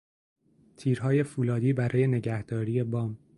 تیرهای 0.77 1.23
فولادی 1.23 1.73
برای 1.73 2.07
نگهداری 2.07 2.83
بام 2.83 3.17